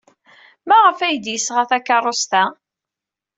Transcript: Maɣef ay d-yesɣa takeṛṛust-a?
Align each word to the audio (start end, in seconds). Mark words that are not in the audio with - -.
Maɣef 0.67 0.99
ay 0.99 1.15
d-yesɣa 1.17 1.63
takeṛṛust-a? 1.69 2.43